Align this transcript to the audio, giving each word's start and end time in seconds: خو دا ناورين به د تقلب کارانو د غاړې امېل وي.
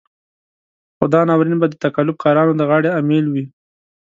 خو 0.95 1.05
دا 1.13 1.21
ناورين 1.29 1.55
به 1.61 1.67
د 1.69 1.75
تقلب 1.85 2.15
کارانو 2.23 2.57
د 2.59 2.61
غاړې 2.69 2.89
امېل 2.99 3.25
وي. 3.29 3.45